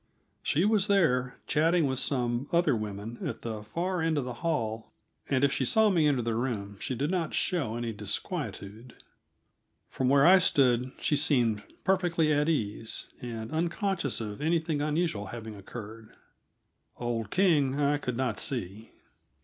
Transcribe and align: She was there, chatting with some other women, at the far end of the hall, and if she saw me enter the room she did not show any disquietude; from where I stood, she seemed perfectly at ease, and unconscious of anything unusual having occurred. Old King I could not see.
She 0.41 0.65
was 0.65 0.87
there, 0.87 1.37
chatting 1.45 1.85
with 1.85 1.99
some 1.99 2.49
other 2.51 2.75
women, 2.75 3.19
at 3.23 3.43
the 3.43 3.61
far 3.63 4.01
end 4.01 4.17
of 4.17 4.25
the 4.25 4.33
hall, 4.41 4.91
and 5.29 5.43
if 5.43 5.53
she 5.53 5.63
saw 5.63 5.91
me 5.91 6.07
enter 6.07 6.23
the 6.23 6.33
room 6.33 6.79
she 6.79 6.95
did 6.95 7.11
not 7.11 7.35
show 7.35 7.75
any 7.75 7.93
disquietude; 7.93 8.95
from 9.87 10.09
where 10.09 10.25
I 10.25 10.39
stood, 10.39 10.91
she 10.99 11.15
seemed 11.15 11.61
perfectly 11.83 12.33
at 12.33 12.49
ease, 12.49 13.09
and 13.21 13.51
unconscious 13.51 14.19
of 14.19 14.41
anything 14.41 14.81
unusual 14.81 15.27
having 15.27 15.55
occurred. 15.55 16.11
Old 16.97 17.29
King 17.29 17.79
I 17.79 17.99
could 17.99 18.17
not 18.17 18.39
see. 18.39 18.89